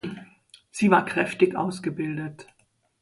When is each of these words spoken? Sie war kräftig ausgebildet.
Sie 0.71 0.89
war 0.89 1.05
kräftig 1.05 1.55
ausgebildet. 1.55 2.47